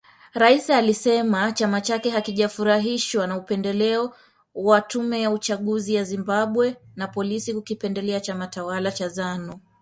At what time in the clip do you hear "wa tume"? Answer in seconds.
4.55-5.21